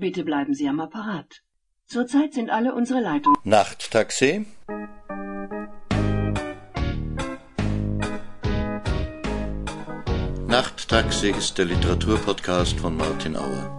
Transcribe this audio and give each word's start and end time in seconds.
Bitte 0.00 0.24
bleiben 0.24 0.54
Sie 0.54 0.66
am 0.66 0.80
Apparat. 0.80 1.42
Zurzeit 1.86 2.32
sind 2.32 2.48
alle 2.48 2.74
unsere 2.74 3.00
Leitungen. 3.00 3.36
Nachttaxi? 3.44 4.46
Nachttaxi 10.46 11.32
ist 11.32 11.58
der 11.58 11.66
Literaturpodcast 11.66 12.80
von 12.80 12.96
Martin 12.96 13.36
Auer. 13.36 13.78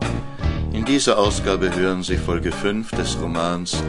In 0.72 0.86
dieser 0.86 1.18
Ausgabe 1.18 1.76
hören 1.76 2.04
Sie 2.04 2.18
Folge 2.18 2.52
5 2.52 2.92
des 2.92 3.20
Romans 3.20 3.84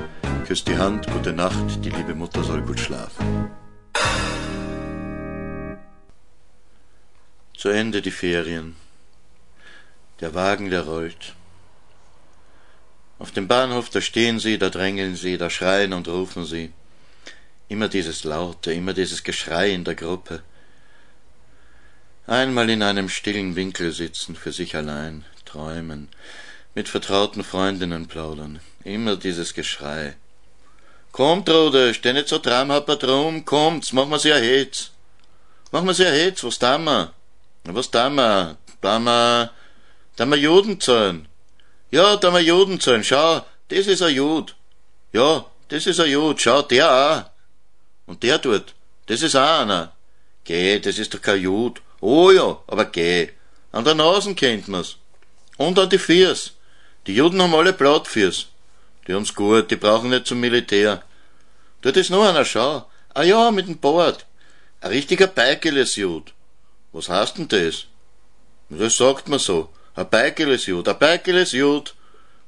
Küss 0.46 0.64
die 0.64 0.78
Hand, 0.78 1.06
gute 1.12 1.34
Nacht, 1.34 1.84
die 1.84 1.90
liebe 1.90 2.14
Mutter 2.14 2.42
soll 2.42 2.62
gut 2.62 2.80
schlafen. 2.80 3.50
Zu 7.54 7.68
Ende 7.68 8.00
die 8.00 8.10
Ferien. 8.10 8.76
Der 10.20 10.32
Wagen, 10.34 10.70
der 10.70 10.86
rollt. 10.86 11.34
Auf 13.22 13.30
dem 13.30 13.46
Bahnhof, 13.46 13.88
da 13.88 14.00
stehen 14.00 14.40
sie, 14.40 14.58
da 14.58 14.68
drängeln 14.68 15.14
sie, 15.14 15.38
da 15.38 15.48
schreien 15.48 15.92
und 15.92 16.08
rufen 16.08 16.44
sie. 16.44 16.72
Immer 17.68 17.86
dieses 17.86 18.24
Laute, 18.24 18.72
immer 18.72 18.94
dieses 18.94 19.22
Geschrei 19.22 19.70
in 19.70 19.84
der 19.84 19.94
Gruppe. 19.94 20.42
Einmal 22.26 22.68
in 22.68 22.82
einem 22.82 23.08
stillen 23.08 23.54
Winkel 23.54 23.92
sitzen, 23.92 24.34
für 24.34 24.50
sich 24.50 24.74
allein, 24.74 25.24
träumen, 25.44 26.08
mit 26.74 26.88
vertrauten 26.88 27.44
Freundinnen 27.44 28.08
plaudern. 28.08 28.58
Immer 28.82 29.14
dieses 29.14 29.54
Geschrei. 29.54 30.16
Kommt, 31.12 31.48
Rode, 31.48 31.94
steh 31.94 32.12
nicht 32.12 32.26
so 32.26 32.38
tramhappert 32.38 33.04
rum, 33.04 33.44
kommt's, 33.44 33.92
mach 33.92 34.08
mir's 34.08 34.24
ja 34.24 34.34
Hetz. 34.34 34.90
Mach 35.70 35.84
mir's 35.84 35.98
ja 35.98 36.10
Hetz, 36.10 36.42
was 36.42 36.58
da 36.58 36.76
ma? 36.76 37.12
Was 37.62 37.88
da 37.88 38.10
ma? 38.10 38.56
Da 38.80 38.98
ma, 38.98 39.48
da 40.16 40.26
ma 40.26 40.34
Juden 40.34 40.80
zahlen. 40.80 41.28
Ja, 41.92 42.16
da 42.16 42.30
ma 42.30 42.38
Juden 42.40 42.80
zahlen, 42.80 43.04
schau, 43.04 43.44
das 43.68 43.86
ist 43.86 44.00
a 44.00 44.08
Jud. 44.08 44.54
Ja, 45.12 45.44
das 45.68 45.86
ist 45.86 46.00
a 46.00 46.06
Jud, 46.06 46.40
schau, 46.40 46.62
der 46.62 46.90
auch. 46.90 47.30
Und 48.06 48.22
der 48.22 48.38
dort, 48.38 48.74
das 49.06 49.20
ist 49.20 49.36
auch 49.36 49.60
einer. 49.60 49.92
Geh, 50.44 50.80
das 50.80 50.98
ist 50.98 51.12
doch 51.12 51.20
kein 51.20 51.42
Jud. 51.42 51.82
Oh 52.00 52.30
ja, 52.30 52.58
aber 52.66 52.86
geh. 52.86 53.28
An 53.72 53.84
der 53.84 53.94
Nasen 53.94 54.34
kennt 54.34 54.68
man's. 54.68 54.96
Und 55.58 55.78
an 55.78 55.90
die 55.90 55.98
Fiers. 55.98 56.52
Die 57.06 57.14
Juden 57.14 57.42
haben 57.42 57.54
alle 57.54 57.74
Blattfiers. 57.74 58.46
Die 59.06 59.12
haben's 59.12 59.34
gut, 59.34 59.70
die 59.70 59.76
brauchen 59.76 60.10
nicht 60.10 60.26
zum 60.26 60.40
Militär. 60.40 61.02
Dort 61.82 61.98
ist 61.98 62.10
noch 62.10 62.24
einer, 62.24 62.46
schau. 62.46 62.86
Ah 63.12 63.22
ja, 63.22 63.50
mit 63.50 63.66
dem 63.66 63.78
Bart. 63.78 64.24
Ein 64.80 64.92
richtiger 64.92 65.26
Beikelesjud. 65.26 66.32
Was 66.92 67.10
heißt 67.10 67.36
denn 67.36 67.48
das? 67.48 67.86
Das 68.70 68.96
sagt 68.96 69.28
man 69.28 69.38
so. 69.38 69.68
Ein 69.94 70.08
Beikelesjud, 70.08 70.88
ein 70.88 70.98
Beikelesjud. 70.98 71.94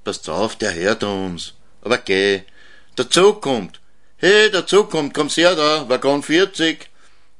Passt 0.03 0.28
auf, 0.28 0.56
der 0.56 0.75
hört 0.75 1.03
uns. 1.05 1.55
Aber 1.83 1.98
geh. 1.98 2.42
Der 2.97 3.11
Zug 3.11 3.42
kommt. 3.42 3.81
Hey, 4.17 4.50
der 4.50 4.67
Zug 4.67 4.91
kommt, 4.91 5.12
komm's 5.12 5.37
her 5.37 5.55
da, 5.55 5.89
Waggon 5.89 6.22
40. 6.22 6.89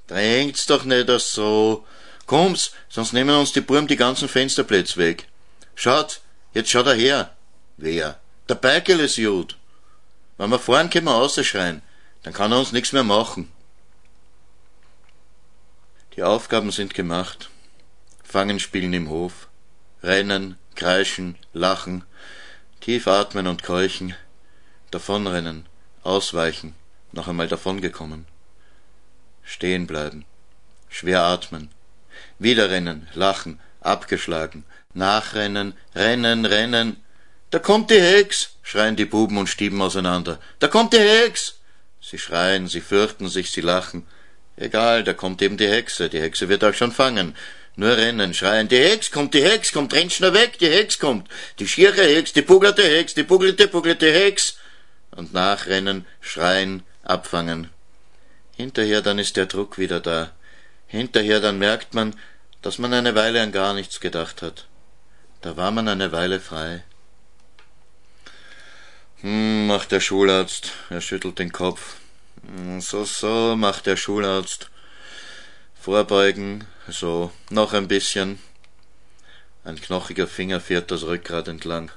Drängt's 0.07 0.67
doch 0.67 0.85
nicht 0.85 1.09
so. 1.21 1.87
Komm's, 2.27 2.73
sonst 2.89 3.13
nehmen 3.13 3.37
uns 3.37 3.53
die 3.53 3.61
Burm 3.61 3.87
die 3.87 3.97
ganzen 3.97 4.29
Fensterplätze 4.29 4.97
weg. 4.97 5.27
Schaut, 5.75 6.21
jetzt 6.53 6.71
schaut 6.71 6.87
er 6.87 6.95
her. 6.95 7.35
Wer? 7.77 8.19
Der 8.49 8.55
Beikel 8.57 9.01
ist 9.01 9.17
gut. 9.17 9.57
Wenn 10.37 10.51
wir 10.51 10.59
fahren, 10.59 10.91
können 10.91 11.07
wir 11.07 11.13
rausschreien. 11.13 11.83
Dann 12.23 12.33
kann 12.33 12.53
er 12.53 12.59
uns 12.59 12.73
nichts 12.73 12.93
mehr 12.93 13.05
machen. 13.05 13.51
Die 16.17 16.23
Aufgaben 16.23 16.71
sind 16.71 16.95
gemacht. 16.95 17.51
Fangen 18.23 18.61
spielen 18.61 18.93
im 18.93 19.09
Hof. 19.09 19.49
Rennen, 20.05 20.59
kreischen, 20.75 21.37
lachen, 21.55 22.05
tief 22.83 23.09
atmen 23.09 23.47
und 23.47 23.63
keuchen, 23.63 24.15
davonrennen, 24.91 25.65
ausweichen, 26.03 26.75
noch 27.13 27.27
einmal 27.27 27.49
davongekommen. 27.49 28.27
Stehen 29.45 29.87
bleiben, 29.87 30.27
schwer 30.91 31.23
atmen, 31.23 31.70
wieder 32.39 32.69
rennen, 32.69 33.09
lachen, 33.14 33.61
abgeschlagen, 33.81 34.67
nachrennen, 34.93 35.73
rennen, 35.95 36.45
rennen. 36.45 37.03
Da 37.48 37.59
kommt 37.59 37.91
die 37.91 38.01
Hex, 38.01 38.57
schreien 38.63 38.97
die 38.97 39.07
Buben 39.07 39.39
und 39.39 39.48
Stieben 39.48 39.81
auseinander. 39.81 40.39
Da 40.59 40.69
kommt 40.69 40.93
die 40.93 40.98
Hex! 40.98 41.55
Sie 42.03 42.19
schreien, 42.19 42.69
sie 42.69 42.83
fürchten 42.83 43.29
sich, 43.29 43.51
sie 43.51 43.63
lachen. 43.63 44.07
Egal, 44.57 45.03
da 45.03 45.14
kommt 45.14 45.41
eben 45.41 45.57
die 45.57 45.67
Hexe, 45.67 46.11
die 46.11 46.20
Hexe 46.20 46.51
wird 46.51 46.63
euch 46.63 46.77
schon 46.77 46.93
fangen. 46.93 47.35
Nur 47.77 47.96
rennen, 47.96 48.35
schreien, 48.35 48.68
die 48.68 48.79
Hex 48.79 49.11
kommt, 49.11 49.35
die 49.35 49.42
Hex 49.42 49.73
kommt, 49.73 49.92
rennt 49.95 50.12
schnell 50.12 50.33
weg, 50.33 50.58
die 50.58 50.68
Hex 50.68 50.98
kommt. 50.98 51.29
Die 51.58 51.67
schiere 51.67 52.02
Hex, 52.02 52.33
die 52.33 52.42
bugelte 52.42 52.83
Hex, 52.83 53.14
die 53.14 53.24
bugelte, 53.24 53.67
bugelte 53.67 54.12
Hex. 54.12 54.57
Und 55.11 55.33
nachrennen, 55.33 56.07
schreien, 56.20 56.84
abfangen. 57.02 57.70
Hinterher 58.57 59.02
dann 59.02 59.18
ist 59.18 59.36
der 59.36 59.46
Druck 59.46 59.79
wieder 59.79 59.98
da. 60.01 60.30
Hinterher 60.86 61.40
dann 61.40 61.58
merkt 61.58 61.95
man, 61.95 62.14
dass 62.63 62.79
man 62.79 62.95
eine 62.95 63.17
Weile 63.17 63.42
an 63.42 63.51
gar 63.51 63.74
nichts 63.74 63.98
gedacht 63.98 64.42
hat. 64.42 64.67
Da 65.40 65.57
war 65.57 65.73
man 65.73 65.89
eine 65.89 66.13
Weile 66.13 66.39
frei. 66.40 66.84
Hm, 69.20 69.67
macht 69.67 69.90
der 69.90 70.01
Schularzt. 70.01 70.73
Er 70.90 71.01
schüttelt 71.01 71.39
den 71.39 71.51
Kopf. 71.51 71.96
Hm, 72.46 72.80
so, 72.80 73.05
so, 73.05 73.57
macht 73.57 73.86
der 73.86 73.96
Schularzt. 73.96 74.70
Vorbeugen, 75.74 76.64
so, 76.89 77.33
noch 77.50 77.72
ein 77.72 77.89
bisschen. 77.89 78.39
Ein 79.64 79.80
knochiger 79.80 80.27
Finger 80.27 80.61
fährt 80.61 80.90
das 80.90 81.05
Rückgrat 81.05 81.48
entlang. 81.48 81.90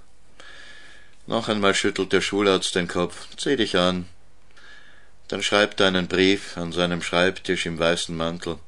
Noch 1.26 1.50
einmal 1.50 1.76
schüttelt 1.76 2.14
der 2.14 2.22
Schularzt 2.22 2.76
den 2.76 2.88
Kopf. 2.88 3.28
Zieh 3.36 3.58
dich 3.58 3.76
an. 3.76 4.08
Dann 5.28 5.44
schreibt 5.44 5.82
er 5.82 5.88
einen 5.88 6.08
Brief 6.08 6.56
an 6.56 6.72
seinem 6.72 7.02
Schreibtisch 7.02 7.66
im 7.66 7.78
weißen 7.78 8.16
Mantel. 8.16 8.60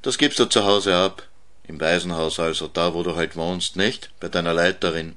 Das 0.00 0.16
gibst 0.16 0.38
du 0.38 0.46
zu 0.46 0.64
Hause 0.64 0.96
ab. 0.96 1.28
Im 1.64 1.78
Waisenhaus 1.78 2.40
also, 2.40 2.66
da 2.66 2.94
wo 2.94 3.02
du 3.02 3.14
halt 3.14 3.36
wohnst, 3.36 3.76
nicht? 3.76 4.10
Bei 4.18 4.28
deiner 4.28 4.54
Leiterin. 4.54 5.16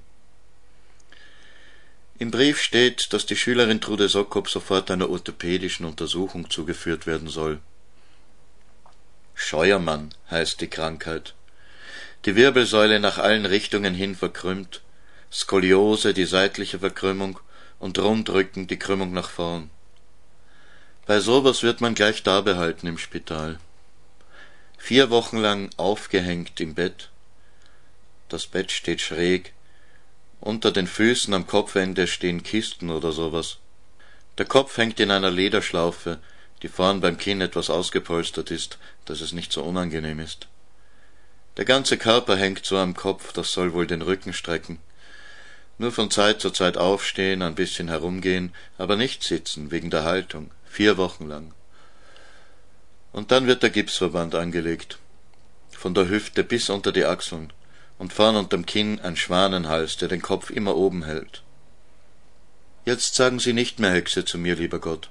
Im 2.20 2.30
Brief 2.30 2.62
steht, 2.62 3.14
dass 3.14 3.26
die 3.26 3.38
Schülerin 3.38 3.82
Trude 3.82 4.10
Sokop 4.10 4.50
sofort 4.50 4.92
einer 4.92 5.10
orthopädischen 5.10 5.86
Untersuchung 5.86 6.50
zugeführt 6.50 7.08
werden 7.08 7.30
soll. 7.30 7.60
Scheuermann 9.44 10.10
heißt 10.32 10.62
die 10.62 10.70
Krankheit. 10.70 11.34
Die 12.26 12.36
Wirbelsäule 12.36 13.00
nach 13.00 13.18
allen 13.18 13.46
Richtungen 13.46 13.94
hin 13.94 14.16
verkrümmt, 14.16 14.82
Skoliose 15.32 16.14
die 16.14 16.26
seitliche 16.26 16.80
Verkrümmung 16.80 17.40
und 17.80 18.00
Rundrücken 18.00 18.68
die 18.68 18.80
Krümmung 18.80 19.14
nach 19.14 19.30
vorn. 19.30 19.70
Bei 21.06 21.20
sowas 21.20 21.64
wird 21.64 21.82
man 21.82 21.96
gleich 21.96 22.24
da 22.24 22.42
behalten 22.42 22.88
im 22.88 22.98
Spital 22.98 23.60
vier 24.84 25.10
Wochen 25.10 25.38
lang 25.38 25.70
aufgehängt 25.78 26.60
im 26.60 26.74
Bett. 26.74 27.10
Das 28.28 28.48
Bett 28.48 28.70
steht 28.70 29.00
schräg. 29.00 29.54
Unter 30.42 30.74
den 30.74 30.88
Füßen 30.88 31.34
am 31.34 31.48
Kopfende 31.48 32.06
stehen 32.06 32.44
Kisten 32.44 32.90
oder 32.90 33.14
sowas. 33.14 33.60
Der 34.38 34.46
Kopf 34.46 34.76
hängt 34.76 35.00
in 35.00 35.10
einer 35.10 35.32
Lederschlaufe, 35.32 36.20
die 36.64 36.70
vorn 36.70 37.02
beim 37.02 37.18
Kinn 37.18 37.42
etwas 37.42 37.70
ausgepolstert 37.70 38.50
ist, 38.50 38.80
dass 39.06 39.20
es 39.20 39.34
nicht 39.34 39.52
so 39.52 39.62
unangenehm 39.64 40.20
ist. 40.20 40.48
Der 41.58 41.66
ganze 41.66 41.98
Körper 41.98 42.38
hängt 42.38 42.66
so 42.66 42.78
am 42.78 42.96
Kopf, 42.96 43.34
das 43.34 43.52
soll 43.52 43.74
wohl 43.74 43.86
den 43.86 44.02
Rücken 44.02 44.34
strecken. 44.34 44.80
Nur 45.78 45.92
von 45.92 46.10
Zeit 46.10 46.40
zu 46.40 46.50
Zeit 46.50 46.78
aufstehen, 46.78 47.42
ein 47.42 47.56
bisschen 47.56 47.90
herumgehen, 47.90 48.56
aber 48.78 48.96
nicht 48.96 49.24
sitzen, 49.24 49.70
wegen 49.70 49.90
der 49.90 50.06
Haltung, 50.06 50.52
vier 50.66 50.98
Wochen 50.98 51.28
lang. 51.28 51.54
Und 53.12 53.32
dann 53.32 53.46
wird 53.46 53.62
der 53.62 53.70
Gipsverband 53.70 54.34
angelegt. 54.34 54.98
Von 55.72 55.94
der 55.94 56.08
Hüfte 56.08 56.44
bis 56.44 56.70
unter 56.70 56.92
die 56.92 57.06
Achseln 57.06 57.52
und 58.00 58.14
vorn 58.14 58.38
unterm 58.38 58.66
Kinn 58.66 59.00
ein 59.02 59.18
Schwanenhals, 59.18 59.98
der 59.98 60.08
den 60.08 60.22
Kopf 60.22 60.50
immer 60.50 60.76
oben 60.76 61.04
hält. 61.04 61.44
Jetzt 62.86 63.16
sagen 63.16 63.40
Sie 63.40 63.54
nicht 63.54 63.80
mehr 63.80 63.92
Hexe 63.92 64.26
zu 64.26 64.38
mir, 64.38 64.56
lieber 64.56 64.80
Gott. 64.80 65.10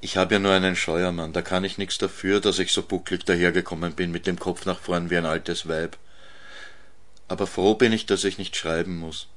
Ich 0.00 0.16
habe 0.16 0.34
ja 0.34 0.38
nur 0.38 0.52
einen 0.52 0.76
Scheuermann, 0.76 1.32
da 1.32 1.42
kann 1.42 1.64
ich 1.64 1.78
nix 1.78 1.98
dafür, 1.98 2.40
dass 2.40 2.58
ich 2.58 2.72
so 2.72 2.82
bucklig 2.82 3.24
dahergekommen 3.24 3.94
bin 3.94 4.10
mit 4.10 4.26
dem 4.26 4.38
Kopf 4.38 4.64
nach 4.64 4.80
vorn 4.80 5.10
wie 5.10 5.16
ein 5.16 5.26
altes 5.26 5.68
Weib. 5.68 5.96
Aber 7.26 7.46
froh 7.46 7.74
bin 7.74 7.92
ich, 7.92 8.06
dass 8.06 8.24
ich 8.24 8.38
nicht 8.38 8.56
schreiben 8.56 8.96
muss. 8.96 9.28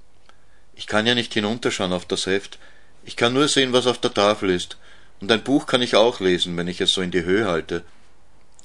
Ich 0.76 0.88
kann 0.88 1.06
ja 1.06 1.16
nicht 1.16 1.34
hinunterschauen 1.34 1.94
auf 1.94 2.06
das 2.06 2.26
Heft, 2.26 2.60
ich 3.04 3.16
kann 3.16 3.34
nur 3.34 3.48
sehen, 3.48 3.74
was 3.74 3.88
auf 3.88 4.00
der 4.00 4.14
Tafel 4.14 4.52
ist, 4.52 4.78
und 5.20 5.32
ein 5.32 5.44
Buch 5.44 5.66
kann 5.66 5.82
ich 5.82 5.96
auch 5.96 6.20
lesen, 6.20 6.56
wenn 6.58 6.68
ich 6.68 6.82
es 6.82 6.94
so 6.94 7.02
in 7.02 7.12
die 7.12 7.24
Höhe 7.24 7.46
halte. 7.46 7.84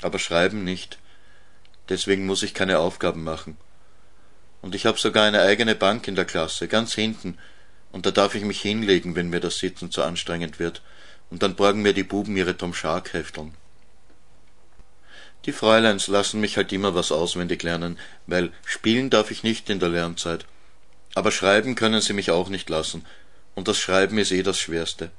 Aber 0.03 0.19
schreiben 0.19 0.65
nicht. 0.65 0.99
Deswegen 1.89 2.27
muss 2.27 2.43
ich 2.43 2.55
keine 2.55 2.79
Aufgaben 2.79 3.25
machen. 3.25 3.57
Und 4.63 4.75
ich 4.75 4.87
habe 4.87 4.99
sogar 4.99 5.25
eine 5.25 5.43
eigene 5.43 5.75
Bank 5.75 6.09
in 6.09 6.17
der 6.17 6.25
Klasse, 6.25 6.69
ganz 6.69 6.95
hinten, 6.95 7.39
und 7.93 8.05
da 8.05 8.11
darf 8.11 8.35
ich 8.35 8.45
mich 8.45 8.61
hinlegen, 8.61 9.15
wenn 9.15 9.31
mir 9.31 9.41
das 9.41 9.59
Sitzen 9.59 9.91
zu 9.91 10.03
anstrengend 10.03 10.59
wird, 10.59 10.83
und 11.31 11.43
dann 11.43 11.55
borgen 11.55 11.83
mir 11.83 11.93
die 11.93 12.03
Buben 12.03 12.37
ihre 12.37 12.57
Tom 12.57 12.75
Shark 12.75 13.13
Hefteln. 13.13 13.55
Die 15.45 15.53
Fräuleins 15.53 16.09
lassen 16.09 16.41
mich 16.41 16.57
halt 16.57 16.73
immer 16.73 16.95
was 16.95 17.13
auswendig 17.13 17.63
lernen, 17.63 17.99
weil 18.27 18.53
spielen 18.65 19.11
darf 19.11 19.31
ich 19.31 19.45
nicht 19.45 19.71
in 19.71 19.79
der 19.79 19.89
Lernzeit. 19.89 20.45
Aber 21.15 21.31
schreiben 21.31 21.77
können 21.77 22.01
sie 22.01 22.13
mich 22.13 22.31
auch 22.31 22.49
nicht 22.49 22.69
lassen, 22.69 23.07
und 23.55 23.69
das 23.69 23.79
Schreiben 23.79 24.19
ist 24.19 24.33
eh 24.33 24.43
das 24.43 24.59
Schwerste. 24.59 25.11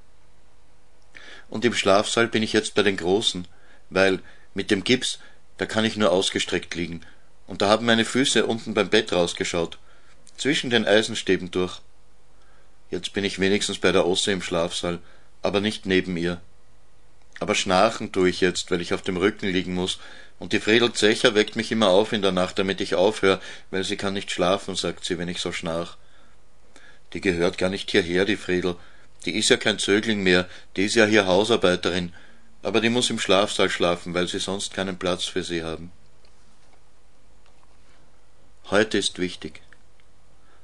Und 1.49 1.63
im 1.63 1.73
Schlafsaal 1.73 2.27
bin 2.27 2.43
ich 2.43 2.53
jetzt 2.53 2.75
bei 2.75 2.83
den 2.83 2.97
Großen, 2.97 3.47
weil 3.89 4.19
mit 4.53 4.69
dem 4.69 4.83
Gips, 4.83 5.19
da 5.57 5.65
kann 5.65 5.85
ich 5.85 5.95
nur 5.95 6.11
ausgestreckt 6.11 6.75
liegen, 6.75 7.01
und 7.47 7.61
da 7.61 7.69
haben 7.69 7.85
meine 7.85 8.05
Füße 8.05 8.45
unten 8.45 8.73
beim 8.73 8.89
Bett 8.89 9.13
rausgeschaut, 9.13 9.77
zwischen 10.35 10.69
den 10.69 10.85
Eisenstäben 10.85 11.51
durch. 11.51 11.79
Jetzt 12.91 13.13
bin 13.13 13.23
ich 13.23 13.39
wenigstens 13.39 13.79
bei 13.79 13.91
der 13.91 14.05
Osse 14.05 14.31
im 14.31 14.41
Schlafsaal, 14.41 14.99
aber 15.41 15.61
nicht 15.61 15.85
neben 15.85 16.17
ihr. 16.17 16.41
Aber 17.39 17.55
schnarchen 17.55 18.11
tue 18.11 18.29
ich 18.29 18.41
jetzt, 18.41 18.71
weil 18.71 18.81
ich 18.81 18.93
auf 18.93 19.01
dem 19.01 19.17
Rücken 19.17 19.47
liegen 19.47 19.73
muss, 19.73 19.99
und 20.39 20.53
die 20.53 20.59
Fredel 20.59 20.93
Zecher 20.93 21.33
weckt 21.33 21.55
mich 21.55 21.71
immer 21.71 21.89
auf 21.89 22.13
in 22.13 22.21
der 22.21 22.31
Nacht, 22.31 22.59
damit 22.59 22.79
ich 22.79 22.95
aufhöre, 22.95 23.41
weil 23.71 23.83
sie 23.83 23.97
kann 23.97 24.13
nicht 24.13 24.31
schlafen, 24.31 24.75
sagt 24.75 25.03
sie, 25.03 25.17
wenn 25.17 25.29
ich 25.29 25.39
so 25.39 25.51
schnarch. 25.51 25.97
Die 27.13 27.21
gehört 27.21 27.57
gar 27.57 27.69
nicht 27.69 27.89
hierher, 27.89 28.25
die 28.25 28.37
Fredel. 28.37 28.75
Die 29.25 29.35
ist 29.35 29.49
ja 29.49 29.57
kein 29.57 29.79
Zögling 29.79 30.21
mehr, 30.21 30.47
die 30.75 30.85
ist 30.85 30.95
ja 30.95 31.05
hier 31.05 31.25
Hausarbeiterin, 31.25 32.13
aber 32.61 32.81
die 32.81 32.89
muss 32.89 33.09
im 33.09 33.19
Schlafsaal 33.19 33.69
schlafen, 33.69 34.13
weil 34.13 34.27
sie 34.27 34.39
sonst 34.39 34.73
keinen 34.73 34.99
Platz 34.99 35.25
für 35.25 35.43
sie 35.43 35.63
haben. 35.63 35.91
Heute 38.69 38.97
ist 38.97 39.17
wichtig. 39.17 39.61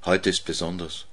Heute 0.05 0.29
ist 0.29 0.45
besonders. 0.45 1.05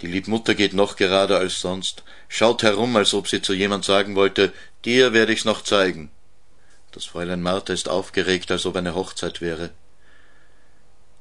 Die 0.00 0.06
Liebmutter 0.06 0.54
geht 0.54 0.74
noch 0.74 0.96
gerader 0.96 1.38
als 1.38 1.60
sonst, 1.60 2.04
schaut 2.28 2.62
herum, 2.62 2.94
als 2.96 3.14
ob 3.14 3.28
sie 3.28 3.42
zu 3.42 3.52
jemand 3.52 3.84
sagen 3.84 4.14
wollte, 4.14 4.52
dir 4.84 5.12
werde 5.12 5.32
ich's 5.32 5.44
noch 5.44 5.62
zeigen. 5.62 6.10
Das 6.92 7.04
Fräulein 7.04 7.42
Martha 7.42 7.72
ist 7.72 7.88
aufgeregt, 7.88 8.50
als 8.50 8.64
ob 8.64 8.76
eine 8.76 8.94
Hochzeit 8.94 9.40
wäre. 9.40 9.70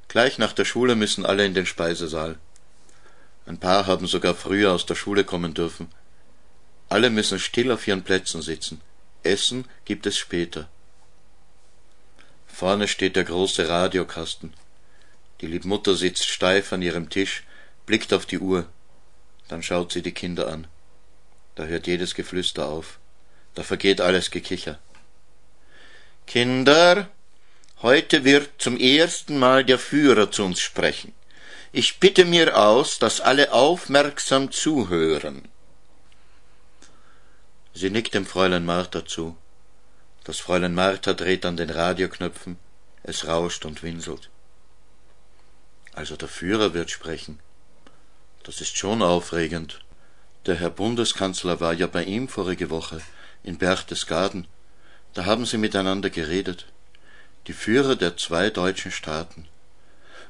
Gleich 0.08 0.38
nach 0.38 0.54
der 0.54 0.66
Schule 0.66 0.96
müssen 0.96 1.26
alle 1.26 1.46
in 1.46 1.54
den 1.54 1.66
Speisesaal. 1.66 2.38
Ein 3.46 3.58
paar 3.58 3.88
haben 3.88 4.08
sogar 4.08 4.36
früher 4.36 4.72
aus 4.74 4.86
der 4.86 4.96
Schule 4.96 5.24
kommen 5.24 5.54
dürfen. 5.54 5.90
Alle 6.90 7.10
müssen 7.10 7.40
still 7.40 7.72
auf 7.72 7.88
ihren 7.88 8.04
Plätzen 8.04 8.42
sitzen. 8.42 8.82
Essen 9.24 9.66
gibt 9.86 10.06
es 10.06 10.18
später. 10.18 10.70
Vorne 12.48 12.88
steht 12.88 13.16
der 13.16 13.24
große 13.26 13.68
Radiokasten. 13.68 14.54
Die 15.42 15.48
Liebmutter 15.48 15.96
sitzt 15.96 16.28
steif 16.28 16.74
an 16.74 16.82
ihrem 16.82 17.10
Tisch, 17.10 17.44
blickt 17.88 18.14
auf 18.14 18.28
die 18.28 18.38
Uhr. 18.38 18.68
Dann 19.48 19.64
schaut 19.64 19.92
sie 19.92 20.04
die 20.04 20.12
Kinder 20.12 20.48
an. 20.48 20.68
Da 21.56 21.64
hört 21.64 21.88
jedes 21.88 22.14
Geflüster 22.14 22.68
auf. 22.68 23.00
Da 23.56 23.64
vergeht 23.64 24.00
alles 24.02 24.30
Gekicher. 24.30 24.78
Kinder, 26.28 27.10
heute 27.82 28.24
wird 28.24 28.50
zum 28.60 28.78
ersten 28.78 29.40
Mal 29.40 29.66
der 29.66 29.80
Führer 29.80 30.30
zu 30.30 30.44
uns 30.44 30.60
sprechen. 30.60 31.14
Ich 31.72 32.00
bitte 32.00 32.26
mir 32.26 32.58
aus, 32.58 33.00
dass 33.00 33.22
alle 33.22 33.54
aufmerksam 33.54 34.52
zuhören. 34.52 35.48
Sie 37.74 37.90
nickt 37.90 38.14
dem 38.14 38.26
Fräulein 38.26 38.66
Martha 38.66 39.06
zu. 39.06 39.38
Das 40.24 40.40
Fräulein 40.40 40.76
Martha 40.76 41.14
dreht 41.14 41.46
an 41.46 41.58
den 41.58 41.70
Radioknöpfen, 41.70 42.58
es 43.04 43.28
rauscht 43.28 43.64
und 43.66 43.82
winselt. 43.82 44.30
Also 45.94 46.16
der 46.18 46.28
Führer 46.28 46.74
wird 46.74 46.92
sprechen. 46.92 47.40
Das 48.48 48.62
ist 48.62 48.76
schon 48.76 49.04
aufregend. 49.04 49.82
Der 50.48 50.56
Herr 50.56 50.72
Bundeskanzler 50.72 51.60
war 51.60 51.74
ja 51.74 51.86
bei 51.86 52.04
ihm 52.04 52.28
vorige 52.28 52.72
Woche 52.72 53.02
in 53.44 53.60
Berchtesgaden 53.60 54.48
da 55.18 55.26
haben 55.26 55.48
sie 55.48 55.58
miteinander 55.58 56.12
geredet, 56.12 56.68
die 57.48 57.54
Führer 57.54 57.96
der 57.96 58.18
zwei 58.18 58.52
deutschen 58.52 58.92
Staaten. 58.92 59.48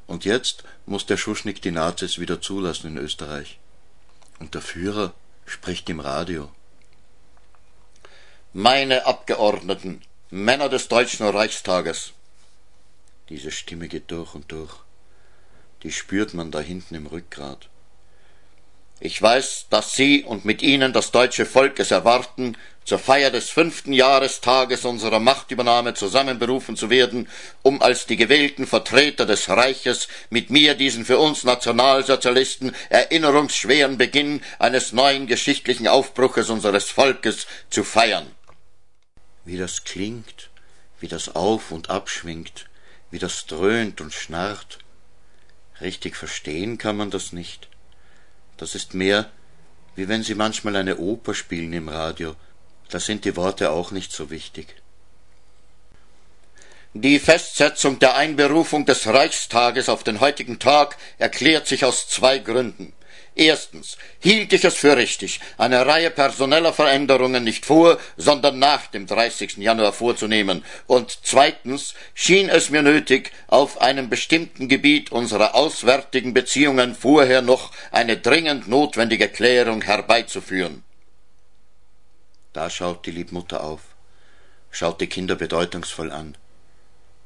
Und 0.05 0.23
jetzt 0.23 0.63
muss 0.85 1.05
der 1.05 1.17
Schuschnigg 1.17 1.61
die 1.61 1.71
Nazis 1.71 2.19
wieder 2.19 2.39
zulassen 2.39 2.87
in 2.87 2.97
Österreich. 2.97 3.59
Und 4.39 4.53
der 4.53 4.61
Führer 4.61 5.13
spricht 5.45 5.89
im 5.89 5.99
Radio. 5.99 6.49
Meine 8.53 9.05
Abgeordneten, 9.05 10.01
Männer 10.29 10.69
des 10.69 10.87
Deutschen 10.87 11.27
Reichstages. 11.27 12.13
Diese 13.27 13.51
Stimme 13.51 13.89
geht 13.89 14.09
durch 14.09 14.35
und 14.35 14.49
durch. 14.53 14.73
Die 15.83 15.91
spürt 15.91 16.33
man 16.33 16.49
da 16.49 16.61
hinten 16.61 16.95
im 16.95 17.07
Rückgrat. 17.07 17.67
Ich 18.99 19.21
weiß, 19.21 19.67
dass 19.69 19.93
Sie 19.93 20.23
und 20.23 20.43
mit 20.43 20.63
Ihnen 20.63 20.91
das 20.91 21.11
deutsche 21.11 21.45
Volk 21.45 21.79
es 21.79 21.91
erwarten, 21.91 22.57
zur 22.83 22.99
Feier 22.99 23.31
des 23.31 23.49
fünften 23.49 23.91
Jahrestages 23.91 24.85
unserer 24.85 25.19
Machtübernahme 25.19 25.93
zusammenberufen 25.93 26.77
zu 26.77 26.89
werden, 26.89 27.27
um 27.61 27.81
als 27.81 28.05
die 28.05 28.15
gewählten 28.15 28.65
Vertreter 28.65 29.25
des 29.25 29.49
Reiches 29.49 30.07
mit 30.29 30.49
mir 30.49 30.73
diesen 30.73 31.03
für 31.03 31.19
uns 31.19 31.43
Nationalsozialisten 31.43 32.73
erinnerungsschweren 32.89 33.97
Beginn 33.97 34.41
eines 34.57 34.93
neuen 34.93 35.27
geschichtlichen 35.27 35.89
Aufbruches 35.89 36.49
unseres 36.49 36.89
Volkes 36.89 37.45
zu 37.69 37.83
feiern. 37.83 38.31
Wie 39.43 39.57
das 39.57 39.83
klingt, 39.83 40.49
wie 41.01 41.09
das 41.09 41.35
auf 41.35 41.71
und 41.71 41.89
abschwingt, 41.89 42.67
wie 43.11 43.19
das 43.19 43.45
dröhnt 43.47 43.99
und 43.99 44.13
schnarrt. 44.13 44.79
Richtig 45.81 46.15
verstehen 46.15 46.77
kann 46.77 46.95
man 46.95 47.11
das 47.11 47.33
nicht. 47.33 47.67
Das 48.57 48.75
ist 48.75 48.93
mehr, 48.93 49.29
wie 49.95 50.07
wenn 50.07 50.23
Sie 50.23 50.35
manchmal 50.35 50.75
eine 50.75 50.97
Oper 50.97 51.33
spielen 51.33 51.73
im 51.73 51.89
Radio. 51.89 52.35
Da 52.89 52.99
sind 52.99 53.25
die 53.25 53.35
Worte 53.35 53.71
auch 53.71 53.91
nicht 53.91 54.11
so 54.11 54.29
wichtig. 54.29 54.75
Die 56.93 57.19
Festsetzung 57.19 57.99
der 57.99 58.15
Einberufung 58.15 58.85
des 58.85 59.05
Reichstages 59.05 59.87
auf 59.87 60.03
den 60.03 60.19
heutigen 60.19 60.57
Tag 60.57 60.97
erklärt 61.19 61.67
sich 61.67 61.85
aus 61.85 62.09
zwei 62.09 62.39
Gründen. 62.39 62.93
Erstens 63.39 63.97
hielt 64.19 64.51
ich 64.51 64.65
es 64.65 64.73
für 64.73 64.97
richtig, 64.97 65.39
eine 65.59 65.85
Reihe 65.85 66.09
personeller 66.09 66.73
Veränderungen 66.73 67.43
nicht 67.43 67.67
vor, 67.67 67.99
sondern 68.17 68.57
nach 68.57 68.87
dem 68.87 69.05
30. 69.05 69.57
Januar 69.57 69.93
vorzunehmen. 69.93 70.65
Und 70.87 71.19
zweitens 71.21 71.93
schien 72.15 72.49
es 72.49 72.71
mir 72.71 72.81
nötig, 72.81 73.31
auf 73.45 73.79
einem 73.79 74.09
bestimmten 74.09 74.67
Gebiet 74.67 75.11
unserer 75.11 75.53
auswärtigen 75.53 76.33
Beziehungen 76.33 76.95
vorher 76.95 77.43
noch 77.43 77.71
eine 77.91 78.17
dringend 78.17 78.67
notwendige 78.67 79.29
Klärung 79.29 79.83
herbeizuführen. 79.83 80.83
Da 82.53 82.71
schaut 82.71 83.05
die 83.05 83.11
Liebmutter 83.11 83.63
auf, 83.63 83.81
schaut 84.71 84.99
die 84.99 85.07
Kinder 85.07 85.35
bedeutungsvoll 85.35 86.11
an. 86.11 86.35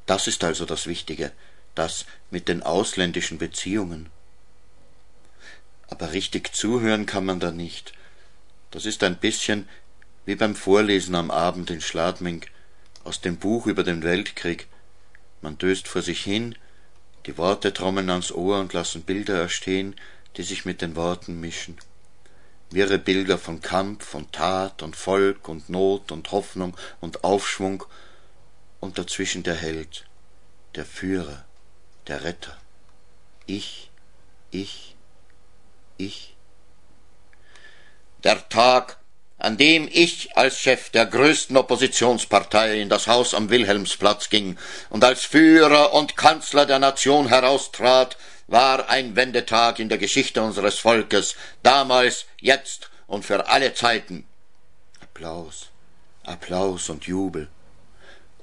Das 0.04 0.26
ist 0.26 0.44
also 0.44 0.66
das 0.66 0.86
Wichtige, 0.86 1.32
das 1.74 2.04
mit 2.30 2.48
den 2.48 2.62
ausländischen 2.62 3.38
Beziehungen 3.38 4.10
aber 5.92 6.14
richtig 6.14 6.54
zuhören 6.54 7.04
kann 7.04 7.26
man 7.26 7.38
da 7.38 7.52
nicht. 7.52 7.92
Das 8.70 8.86
ist 8.86 9.04
ein 9.04 9.18
bisschen 9.18 9.68
wie 10.24 10.36
beim 10.36 10.56
Vorlesen 10.56 11.14
am 11.14 11.30
Abend 11.30 11.70
in 11.70 11.82
Schladming 11.82 12.46
aus 13.04 13.20
dem 13.20 13.36
Buch 13.36 13.66
über 13.66 13.84
den 13.84 14.02
Weltkrieg. 14.02 14.68
Man 15.42 15.58
döst 15.58 15.88
vor 15.88 16.00
sich 16.00 16.24
hin, 16.24 16.54
die 17.26 17.36
Worte 17.36 17.74
trommeln 17.74 18.08
ans 18.08 18.32
Ohr 18.32 18.58
und 18.58 18.72
lassen 18.72 19.02
Bilder 19.02 19.38
erstehen, 19.38 19.94
die 20.38 20.44
sich 20.44 20.64
mit 20.64 20.80
den 20.80 20.96
Worten 20.96 21.38
mischen. 21.40 21.76
Wirre 22.70 22.98
Bilder 22.98 23.36
von 23.36 23.60
Kampf 23.60 24.14
und 24.14 24.32
Tat 24.32 24.82
und 24.82 24.96
Volk 24.96 25.46
und 25.46 25.68
Not 25.68 26.10
und 26.10 26.32
Hoffnung 26.32 26.74
und 27.02 27.22
Aufschwung 27.22 27.84
und 28.80 28.96
dazwischen 28.96 29.42
der 29.42 29.56
Held, 29.56 30.06
der 30.74 30.86
Führer, 30.86 31.44
der 32.06 32.24
Retter. 32.24 32.56
Ich, 33.44 33.90
ich, 34.50 34.96
ich. 35.96 36.36
Der 38.24 38.48
Tag, 38.48 38.98
an 39.38 39.56
dem 39.56 39.88
ich 39.90 40.36
als 40.36 40.58
Chef 40.58 40.90
der 40.90 41.06
größten 41.06 41.56
Oppositionspartei 41.56 42.80
in 42.80 42.88
das 42.88 43.08
Haus 43.08 43.34
am 43.34 43.50
Wilhelmsplatz 43.50 44.30
ging 44.30 44.56
und 44.90 45.02
als 45.04 45.24
Führer 45.24 45.92
und 45.92 46.16
Kanzler 46.16 46.66
der 46.66 46.78
Nation 46.78 47.28
heraustrat, 47.28 48.16
war 48.46 48.88
ein 48.88 49.16
Wendetag 49.16 49.78
in 49.78 49.88
der 49.88 49.98
Geschichte 49.98 50.42
unseres 50.42 50.78
Volkes, 50.78 51.34
damals, 51.62 52.26
jetzt 52.40 52.90
und 53.06 53.24
für 53.24 53.48
alle 53.48 53.74
Zeiten. 53.74 54.26
Applaus, 55.00 55.70
Applaus 56.24 56.88
und 56.88 57.06
Jubel 57.06 57.48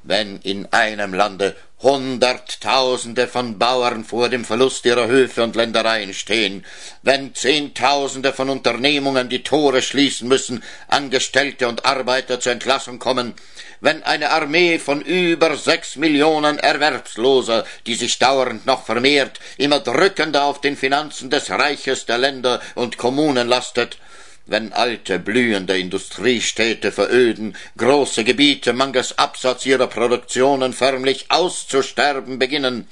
wenn 0.03 0.39
in 0.41 0.65
einem 0.71 1.13
Lande 1.13 1.55
Hunderttausende 1.81 3.27
von 3.27 3.57
Bauern 3.57 4.03
vor 4.03 4.27
dem 4.27 4.43
Verlust 4.43 4.85
ihrer 4.85 5.07
Höfe 5.07 5.43
und 5.43 5.55
Ländereien 5.55 6.13
stehen, 6.13 6.65
wenn 7.03 7.33
Zehntausende 7.33 8.33
von 8.33 8.49
Unternehmungen 8.49 9.29
die 9.29 9.43
Tore 9.43 9.81
schließen 9.81 10.27
müssen, 10.27 10.61
Angestellte 10.89 11.69
und 11.69 11.85
Arbeiter 11.85 12.41
zur 12.41 12.51
Entlassung 12.51 12.99
kommen, 12.99 13.33
wenn 13.79 14.03
eine 14.03 14.31
Armee 14.31 14.77
von 14.77 15.01
über 15.01 15.55
sechs 15.55 15.95
Millionen 15.95 16.59
Erwerbsloser, 16.59 17.63
die 17.87 17.95
sich 17.95 18.19
dauernd 18.19 18.65
noch 18.65 18.85
vermehrt, 18.85 19.39
immer 19.57 19.79
drückender 19.79 20.43
auf 20.43 20.59
den 20.59 20.75
Finanzen 20.75 21.29
des 21.29 21.49
Reiches 21.49 22.05
der 22.05 22.17
Länder 22.17 22.61
und 22.75 22.97
Kommunen 22.97 23.47
lastet, 23.47 23.97
wenn 24.49 24.73
alte, 24.73 25.19
blühende 25.19 25.77
Industriestädte 25.77 26.91
veröden, 26.91 27.55
große 27.77 28.23
Gebiete 28.23 28.73
mangels 28.73 29.17
Absatz 29.17 29.65
ihrer 29.65 29.87
Produktionen 29.87 30.73
förmlich 30.73 31.25
auszusterben 31.29 32.39
beginnen, 32.39 32.87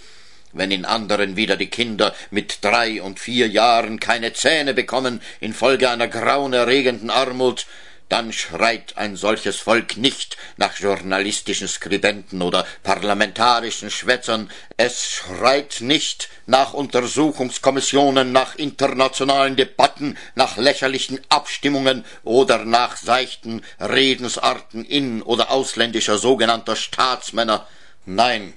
wenn 0.53 0.71
in 0.71 0.85
anderen 0.85 1.35
wieder 1.35 1.57
die 1.57 1.69
Kinder 1.69 2.13
mit 2.31 2.59
drei 2.61 3.01
und 3.01 3.19
vier 3.19 3.47
Jahren 3.47 3.99
keine 3.99 4.33
Zähne 4.33 4.73
bekommen 4.73 5.21
infolge 5.39 5.89
einer 5.89 6.07
grauenerregenden 6.07 7.09
Armut, 7.09 7.65
dann 8.09 8.31
schreit 8.31 8.97
ein 8.97 9.15
solches 9.15 9.57
Volk 9.57 9.97
nicht 9.97 10.37
nach 10.55 10.77
journalistischen 10.77 11.67
Skribenten 11.67 12.41
oder 12.41 12.65
parlamentarischen 12.83 13.91
Schwätzern, 13.91 14.49
es 14.77 15.09
schreit 15.09 15.77
nicht 15.81 16.29
nach 16.45 16.73
Untersuchungskommissionen, 16.73 18.31
nach 18.31 18.55
internationalen 18.55 19.55
Debatten, 19.55 20.17
nach 20.35 20.57
lächerlichen 20.57 21.19
Abstimmungen 21.29 22.05
oder 22.23 22.63
nach 22.63 22.95
seichten 22.95 23.61
Redensarten 23.79 24.85
in 24.85 25.21
oder 25.21 25.51
ausländischer 25.51 26.17
sogenannter 26.17 26.75
Staatsmänner. 26.75 27.67
Nein, 28.05 28.53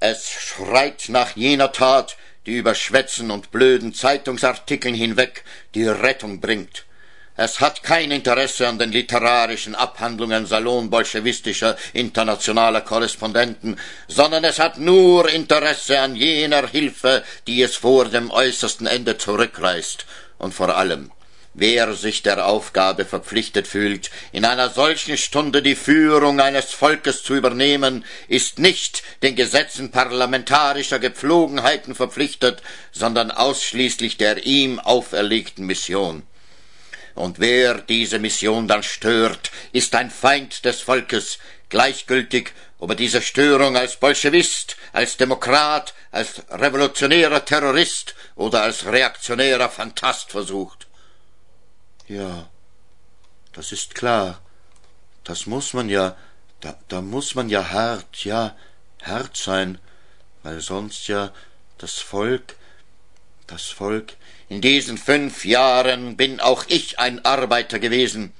es 0.00 0.28
schreit 0.30 1.04
nach 1.08 1.34
jener 1.36 1.72
Tat, 1.72 2.16
die 2.44 2.58
über 2.58 2.74
Schwätzen 2.74 3.30
und 3.30 3.50
blöden 3.50 3.94
Zeitungsartikeln 3.94 4.94
hinweg 4.94 5.44
die 5.74 5.86
Rettung 5.86 6.40
bringt. 6.40 6.84
Es 7.36 7.58
hat 7.58 7.82
kein 7.82 8.12
Interesse 8.12 8.68
an 8.68 8.78
den 8.78 8.92
literarischen 8.92 9.74
Abhandlungen 9.74 10.46
salonbolschewistischer 10.46 11.76
internationaler 11.92 12.80
Korrespondenten, 12.80 13.76
sondern 14.06 14.44
es 14.44 14.60
hat 14.60 14.78
nur 14.78 15.28
Interesse 15.28 15.98
an 15.98 16.14
jener 16.14 16.68
Hilfe, 16.68 17.24
die 17.48 17.60
es 17.60 17.74
vor 17.74 18.04
dem 18.04 18.30
äußersten 18.30 18.86
Ende 18.86 19.18
zurückreißt, 19.18 20.06
und 20.38 20.54
vor 20.54 20.76
allem 20.76 21.10
Wer 21.56 21.94
sich 21.94 22.24
der 22.24 22.46
Aufgabe 22.46 23.04
verpflichtet 23.04 23.68
fühlt, 23.68 24.10
in 24.32 24.44
einer 24.44 24.70
solchen 24.70 25.16
Stunde 25.16 25.62
die 25.62 25.76
Führung 25.76 26.40
eines 26.40 26.72
Volkes 26.72 27.22
zu 27.22 27.36
übernehmen, 27.36 28.04
ist 28.26 28.58
nicht 28.58 29.04
den 29.22 29.36
Gesetzen 29.36 29.92
parlamentarischer 29.92 30.98
Gepflogenheiten 30.98 31.94
verpflichtet, 31.94 32.60
sondern 32.90 33.30
ausschließlich 33.30 34.16
der 34.16 34.46
ihm 34.46 34.80
auferlegten 34.80 35.64
Mission 35.64 36.24
und 37.14 37.38
wer 37.38 37.80
diese 37.80 38.18
Mission 38.18 38.66
dann 38.66 38.82
stört, 38.82 39.50
ist 39.72 39.94
ein 39.94 40.10
Feind 40.10 40.64
des 40.64 40.80
Volkes, 40.80 41.38
gleichgültig, 41.68 42.52
ob 42.78 42.90
er 42.90 42.96
diese 42.96 43.22
Störung 43.22 43.76
als 43.76 43.96
Bolschewist, 43.96 44.76
als 44.92 45.16
Demokrat, 45.16 45.94
als 46.10 46.42
revolutionärer 46.50 47.44
Terrorist 47.44 48.14
oder 48.34 48.62
als 48.62 48.84
reaktionärer 48.86 49.68
Phantast 49.68 50.30
versucht. 50.30 50.86
Ja, 52.08 52.48
das 53.52 53.72
ist 53.72 53.94
klar. 53.94 54.40
Das 55.22 55.46
muss 55.46 55.72
man 55.72 55.88
ja, 55.88 56.16
da, 56.60 56.76
da 56.88 57.00
muss 57.00 57.34
man 57.34 57.48
ja 57.48 57.70
hart, 57.70 58.24
ja, 58.24 58.56
hart 59.02 59.36
sein, 59.36 59.78
weil 60.42 60.60
sonst 60.60 61.08
ja 61.08 61.32
das 61.78 61.94
Volk, 61.94 62.56
das 63.46 63.66
Volk, 63.68 64.14
in 64.48 64.60
diesen 64.60 64.98
fünf 64.98 65.44
Jahren 65.44 66.16
bin 66.16 66.40
auch 66.40 66.64
ich 66.68 66.98
ein 66.98 67.24
Arbeiter 67.24 67.78
gewesen, 67.78 68.32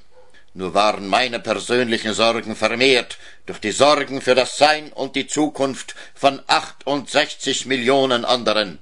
nur 0.53 0.75
waren 0.75 1.09
meine 1.09 1.41
persönlichen 1.41 2.15
Sorgen 2.15 2.55
vermehrt 2.55 3.19
durch 3.47 3.59
die 3.59 3.73
Sorgen 3.73 4.21
für 4.21 4.35
das 4.35 4.57
Sein 4.57 4.93
und 4.93 5.17
die 5.17 5.27
Zukunft 5.27 5.95
von 6.15 6.41
achtundsechzig 6.47 7.67
Millionen 7.67 8.25
anderen 8.25 8.79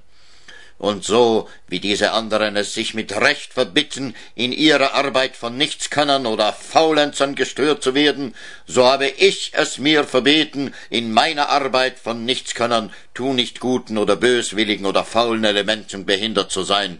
und 0.83 1.05
so 1.05 1.49
wie 1.69 1.79
diese 1.79 2.11
anderen 2.11 2.57
es 2.57 2.73
sich 2.73 2.93
mit 2.93 3.15
Recht 3.15 3.53
verbitten, 3.53 4.15
in 4.35 4.51
ihrer 4.51 4.93
Arbeit 4.93 5.37
von 5.37 5.55
Nichtskönnern 5.55 6.25
oder 6.25 6.51
Faulenzern 6.51 7.35
gestört 7.35 7.81
zu 7.81 7.95
werden, 7.95 8.35
so 8.67 8.85
habe 8.85 9.07
ich 9.07 9.51
es 9.53 9.77
mir 9.77 10.03
verbeten, 10.03 10.73
in 10.89 11.13
meiner 11.13 11.47
Arbeit 11.47 11.99
von 11.99 12.25
Nichtskönnern, 12.25 12.91
tu 13.13 13.31
nicht 13.31 13.61
guten 13.61 13.97
oder 13.97 14.17
böswilligen 14.17 14.85
oder 14.85 15.05
faulen 15.05 15.45
Elementen 15.45 16.05
behindert 16.05 16.51
zu 16.51 16.63
sein. 16.63 16.99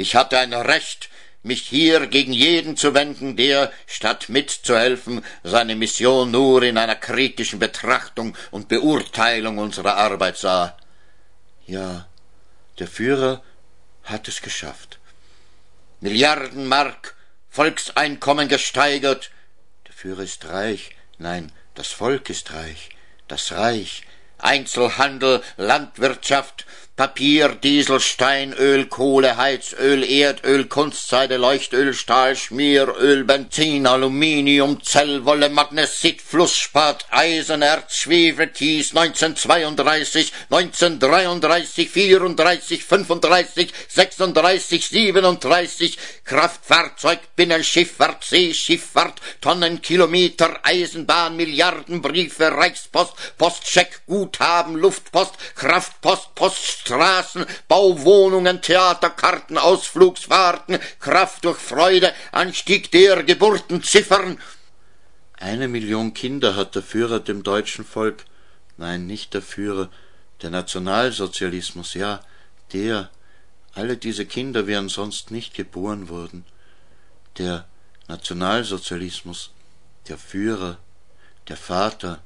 Ich 0.00 0.16
hatte 0.16 0.38
ein 0.38 0.54
Recht, 0.54 1.10
mich 1.42 1.60
hier 1.60 2.06
gegen 2.06 2.32
jeden 2.32 2.74
zu 2.74 2.94
wenden, 2.94 3.36
der, 3.36 3.70
statt 3.86 4.30
mitzuhelfen, 4.30 5.22
seine 5.42 5.76
Mission 5.76 6.30
nur 6.30 6.62
in 6.62 6.78
einer 6.78 6.94
kritischen 6.94 7.58
Betrachtung 7.58 8.34
und 8.50 8.68
Beurteilung 8.68 9.58
unserer 9.58 9.98
Arbeit 9.98 10.38
sah. 10.38 10.74
Ja, 11.66 12.08
der 12.78 12.86
Führer 12.86 13.42
hat 14.04 14.26
es 14.26 14.40
geschafft. 14.40 14.98
Milliarden 16.00 16.66
Mark 16.66 17.14
Volkseinkommen 17.50 18.48
gesteigert. 18.48 19.30
Der 19.86 19.92
Führer 19.92 20.22
ist 20.22 20.46
reich. 20.46 20.96
Nein, 21.18 21.52
das 21.74 21.88
Volk 21.88 22.30
ist 22.30 22.54
reich. 22.54 22.88
Das 23.28 23.52
Reich. 23.52 24.04
Einzelhandel, 24.38 25.42
Landwirtschaft, 25.58 26.64
Papier, 27.00 27.54
Diesel, 27.54 27.98
Steinöl, 27.98 28.84
Kohle, 28.84 29.38
Heizöl, 29.38 30.04
Erdöl, 30.04 30.66
Kunstseide, 30.66 31.38
Leuchtöl, 31.38 31.94
Stahl, 31.94 32.36
Schmieröl, 32.36 33.24
Benzin, 33.24 33.86
Aluminium, 33.86 34.82
Zellwolle, 34.82 35.48
Magnesit, 35.48 36.20
Flussspat, 36.20 37.06
Eisen, 37.10 37.62
Erz, 37.62 37.96
Schwefel, 37.96 38.48
Kies, 38.48 38.94
1932, 38.94 40.30
1933, 40.50 41.88
34, 41.88 42.84
35, 42.84 43.72
36, 43.88 44.88
37, 44.90 45.98
Kraftfahrzeug, 46.26 47.20
Binnenschifffahrt, 47.34 48.24
Seeschifffahrt, 48.24 49.22
Tonnenkilometer, 49.40 50.60
Eisenbahn, 50.64 51.34
Milliardenbriefe, 51.36 52.52
Reichspost, 52.54 53.14
Postcheck, 53.38 54.02
Guthaben, 54.06 54.76
Luftpost, 54.76 55.32
Kraftpost, 55.56 56.34
Post, 56.34 56.89
Straßen, 56.90 57.46
Bauwohnungen, 57.68 58.62
Theaterkarten, 58.62 59.58
Ausflugsfahrten, 59.58 60.80
Kraft 60.98 61.44
durch 61.44 61.58
Freude, 61.58 62.12
Anstieg 62.32 62.90
der 62.90 63.22
Geburtenziffern. 63.22 64.38
Eine 65.38 65.68
Million 65.68 66.14
Kinder 66.14 66.56
hat 66.56 66.74
der 66.74 66.82
Führer 66.82 67.20
dem 67.20 67.44
deutschen 67.44 67.84
Volk, 67.84 68.24
nein, 68.76 69.06
nicht 69.06 69.34
der 69.34 69.42
Führer, 69.42 69.88
der 70.42 70.50
Nationalsozialismus, 70.50 71.94
ja, 71.94 72.20
der, 72.72 73.08
alle 73.72 73.96
diese 73.96 74.26
Kinder 74.26 74.66
wären 74.66 74.88
sonst 74.88 75.30
nicht 75.30 75.54
geboren 75.54 76.08
worden. 76.08 76.44
Der 77.38 77.66
Nationalsozialismus, 78.08 79.52
der 80.08 80.18
Führer, 80.18 80.78
der 81.48 81.56
Vater, 81.56 82.20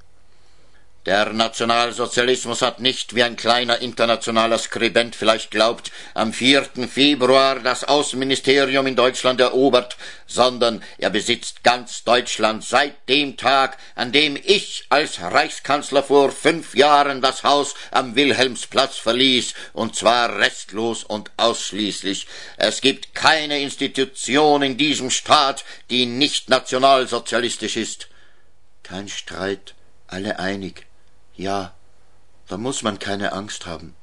der 1.06 1.34
Nationalsozialismus 1.34 2.62
hat 2.62 2.80
nicht, 2.80 3.14
wie 3.14 3.22
ein 3.22 3.36
kleiner 3.36 3.82
internationaler 3.82 4.56
Skribent 4.56 5.14
vielleicht 5.14 5.50
glaubt, 5.50 5.92
am 6.14 6.32
4. 6.32 6.70
Februar 6.88 7.60
das 7.60 7.84
Außenministerium 7.84 8.86
in 8.86 8.96
Deutschland 8.96 9.38
erobert, 9.38 9.98
sondern 10.26 10.82
er 10.96 11.10
besitzt 11.10 11.62
ganz 11.62 12.04
Deutschland 12.04 12.64
seit 12.64 13.06
dem 13.10 13.36
Tag, 13.36 13.76
an 13.94 14.12
dem 14.12 14.38
ich 14.42 14.86
als 14.88 15.20
Reichskanzler 15.20 16.02
vor 16.02 16.32
fünf 16.32 16.74
Jahren 16.74 17.20
das 17.20 17.42
Haus 17.44 17.74
am 17.90 18.16
Wilhelmsplatz 18.16 18.96
verließ, 18.96 19.52
und 19.74 19.94
zwar 19.94 20.38
restlos 20.38 21.04
und 21.04 21.30
ausschließlich. 21.36 22.26
Es 22.56 22.80
gibt 22.80 23.14
keine 23.14 23.60
Institution 23.60 24.62
in 24.62 24.78
diesem 24.78 25.10
Staat, 25.10 25.66
die 25.90 26.06
nicht 26.06 26.48
nationalsozialistisch 26.48 27.76
ist. 27.76 28.08
Kein 28.82 29.10
Streit, 29.10 29.74
alle 30.06 30.38
einig. 30.38 30.86
Ja, 31.36 31.74
da 32.48 32.56
muss 32.56 32.82
man 32.82 32.98
keine 32.98 33.32
Angst 33.32 33.66
haben. 33.66 33.94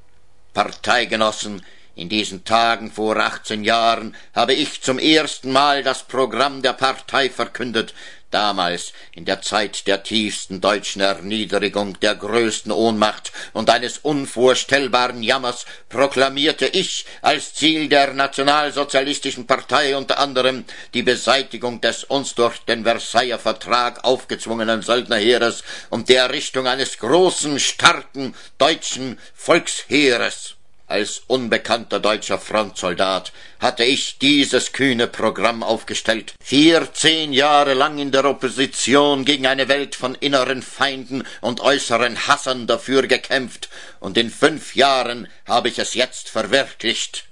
Parteigenossen, 0.53 1.63
in 1.95 2.09
diesen 2.09 2.45
Tagen 2.45 2.91
vor 2.91 3.17
achtzehn 3.17 3.63
Jahren 3.63 4.15
habe 4.33 4.53
ich 4.53 4.81
zum 4.81 4.97
ersten 4.97 5.51
Mal 5.51 5.83
das 5.83 6.03
Programm 6.03 6.61
der 6.61 6.73
Partei 6.73 7.29
verkündet, 7.29 7.93
damals 8.31 8.93
in 9.13 9.25
der 9.25 9.41
Zeit 9.41 9.87
der 9.87 10.03
tiefsten 10.03 10.61
deutschen 10.61 11.01
Erniedrigung, 11.01 11.99
der 11.99 12.15
größten 12.15 12.71
Ohnmacht 12.71 13.31
und 13.53 13.69
eines 13.69 13.97
unvorstellbaren 13.99 15.21
Jammers 15.21 15.65
proklamierte 15.89 16.65
ich 16.65 17.05
als 17.21 17.53
Ziel 17.53 17.89
der 17.89 18.13
nationalsozialistischen 18.13 19.45
Partei 19.45 19.95
unter 19.95 20.17
anderem 20.17 20.65
die 20.93 21.03
Beseitigung 21.03 21.81
des 21.81 22.05
uns 22.05 22.33
durch 22.33 22.59
den 22.59 22.83
Versailler 22.83 23.37
Vertrag 23.37 24.03
aufgezwungenen 24.03 24.81
Söldnerheeres 24.81 25.63
und 25.89 26.09
die 26.09 26.15
Errichtung 26.15 26.67
eines 26.67 26.97
großen, 26.97 27.59
starken 27.59 28.33
deutschen 28.57 29.19
Volksheeres. 29.33 30.55
Als 30.91 31.21
unbekannter 31.27 32.01
deutscher 32.01 32.37
Frontsoldat 32.37 33.31
hatte 33.61 33.85
ich 33.85 34.17
dieses 34.17 34.73
kühne 34.73 35.07
Programm 35.07 35.63
aufgestellt, 35.63 36.33
vierzehn 36.43 37.31
Jahre 37.31 37.75
lang 37.75 37.97
in 37.97 38.11
der 38.11 38.25
Opposition 38.25 39.23
gegen 39.23 39.47
eine 39.47 39.69
Welt 39.69 39.95
von 39.95 40.15
inneren 40.15 40.61
Feinden 40.61 41.23
und 41.39 41.61
äußeren 41.61 42.27
Hassern 42.27 42.67
dafür 42.67 43.07
gekämpft, 43.07 43.69
und 44.01 44.17
in 44.17 44.29
fünf 44.29 44.75
Jahren 44.75 45.29
habe 45.47 45.69
ich 45.69 45.79
es 45.79 45.93
jetzt 45.93 46.27
verwirklicht. 46.27 47.23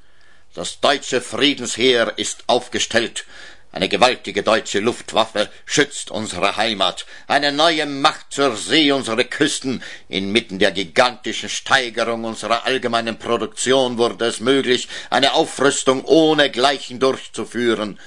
Das 0.53 0.79
deutsche 0.79 1.19
Friedensheer 1.19 2.13
ist 2.15 2.45
aufgestellt, 2.47 3.25
Eine 3.71 3.87
gewaltige 3.87 4.41
deutsche 4.41 4.79
Luftwaffe 4.79 5.47
schützt 5.63 6.09
unsere 6.09 6.57
Heimat. 6.57 7.05
Eine 7.27 7.51
neue 7.51 7.85
Macht 7.85 8.33
zur 8.33 8.55
See 8.55 8.91
unsere 8.91 9.25
Küsten. 9.25 9.83
Inmitten 10.07 10.57
der 10.57 10.71
gigantischen 10.71 11.49
Steigerung 11.49 12.23
unserer 12.23 12.65
allgemeinen 12.65 13.19
Produktion 13.19 13.99
wurde 13.99 14.25
es 14.25 14.39
möglich, 14.39 14.87
eine 15.11 15.33
Aufrüstung 15.33 16.03
ohne 16.05 16.49
Gleichen 16.49 16.99
durchzuführen. 16.99 17.99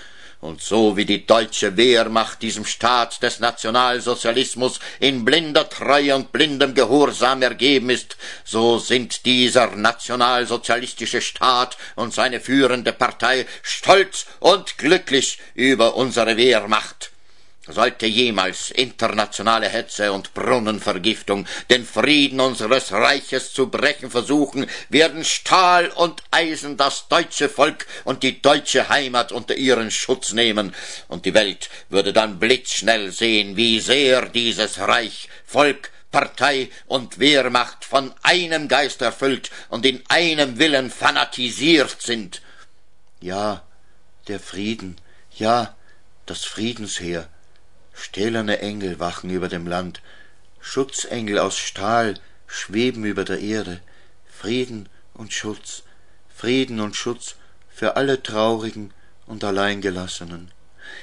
Und 0.43 0.61
so 0.61 0.97
wie 0.97 1.05
die 1.05 1.25
deutsche 1.25 1.77
Wehrmacht 1.77 2.43
diesem 2.43 2.65
Staat 2.65 3.23
des 3.23 3.39
Nationalsozialismus 3.39 4.81
in 4.99 5.25
blinder 5.25 5.69
Treue 5.69 6.17
und 6.17 6.33
blindem 6.33 6.75
Gehorsam 6.75 7.43
ergeben 7.43 7.91
ist, 7.91 8.17
so 8.43 8.81
sind 8.81 9.25
dieser 9.25 9.69
nationalsozialistische 9.77 11.21
Staat 11.21 11.77
und 11.95 12.13
seine 12.13 12.41
führende 12.41 12.93
Partei 12.93 13.47
stolz 13.63 14.27
und 14.41 14.79
glücklich 14.79 15.39
über 15.55 15.95
unsere 15.95 16.37
Wehrmacht. 16.37 17.12
Sollte 17.69 18.07
jemals 18.07 18.73
internationale 18.73 19.69
Hetze 19.69 20.13
und 20.13 20.35
Brunnenvergiftung 20.35 21.47
den 21.71 21.87
Frieden 21.87 22.41
unseres 22.41 22.91
Reiches 22.91 23.53
zu 23.53 23.69
brechen 23.69 24.11
versuchen, 24.11 24.67
werden 24.89 25.25
Stahl 25.25 25.87
und 25.91 26.25
Eisen 26.33 26.77
das 26.77 27.07
deutsche 27.07 27.49
Volk 27.49 27.87
und 28.03 28.25
die 28.25 28.43
deutsche 28.43 28.89
Heimat 28.89 29.31
unter 29.31 29.55
ihren 29.55 29.93
Schutz 29.93 30.33
nehmen, 30.33 30.75
und 31.07 31.25
die 31.25 31.35
Welt 31.35 31.71
würde 31.89 32.13
dann 32.13 32.41
blitzschnell 32.41 33.13
sehen, 33.13 33.57
wie 33.57 33.79
sehr 33.79 34.29
dieses 34.29 34.81
Reich, 34.81 35.29
Volk, 35.47 35.93
Partei 36.11 36.69
und 36.89 37.21
Wehrmacht 37.21 37.85
von 37.85 38.13
einem 38.25 38.67
Geist 38.67 39.03
erfüllt 39.03 39.53
und 39.69 39.87
in 39.87 40.03
einem 40.09 40.59
Willen 40.59 40.91
fanatisiert 40.91 42.03
sind. 42.03 42.43
Ja, 43.21 43.63
der 44.27 44.41
Frieden, 44.41 44.97
ja, 45.37 45.77
das 46.27 46.45
Friedensheer, 46.45 47.29
Stählerne 47.93 48.59
Engel 48.61 48.99
wachen 49.01 49.31
über 49.31 49.49
dem 49.49 49.67
Land, 49.67 50.01
Schutzengel 50.61 51.39
aus 51.39 51.59
Stahl 51.59 52.15
schweben 52.47 53.05
über 53.05 53.25
der 53.25 53.41
Erde, 53.41 53.81
Frieden 54.27 54.89
und 55.15 55.33
Schutz, 55.33 55.83
Frieden 56.35 56.81
und 56.81 56.97
Schutz 56.97 57.37
für 57.71 57.97
alle 57.97 58.23
Traurigen 58.23 58.93
und 59.27 59.45
Alleingelassenen. 59.45 60.51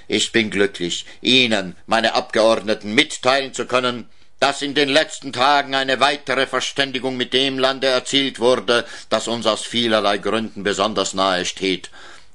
Ich 0.07 0.31
bin 0.31 0.49
glücklich, 0.49 1.05
Ihnen, 1.21 1.75
meine 1.87 2.13
Abgeordneten, 2.13 2.93
mitteilen 2.93 3.53
zu 3.53 3.65
können, 3.65 4.09
dass 4.39 4.61
in 4.61 4.73
den 4.73 4.89
letzten 4.89 5.33
Tagen 5.33 5.75
eine 5.75 5.99
weitere 5.99 6.47
Verständigung 6.47 7.17
mit 7.17 7.33
dem 7.33 7.59
Lande 7.59 7.87
erzielt 7.87 8.39
wurde, 8.39 8.85
das 9.09 9.27
uns 9.27 9.45
aus 9.45 9.63
vielerlei 9.63 10.17
Gründen 10.17 10.63
besonders 10.63 11.13
nahe 11.13 11.45
steht. 11.45 11.89